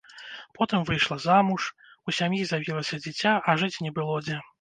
[0.55, 1.67] Потым выйшла замуж,
[2.07, 4.39] у сям'і з'явілася дзіця, а жыць не было дзе.